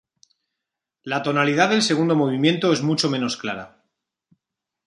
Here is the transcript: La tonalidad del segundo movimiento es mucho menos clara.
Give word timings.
La 1.03 1.21
tonalidad 1.21 1.69
del 1.69 1.83
segundo 1.83 2.15
movimiento 2.15 2.73
es 2.73 2.81
mucho 2.81 3.07
menos 3.07 3.37
clara. 3.37 3.83